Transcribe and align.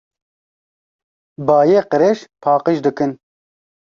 Bayê 1.45 1.81
qirêj 1.91 2.17
paqij 2.41 2.77
dikin. 2.85 3.11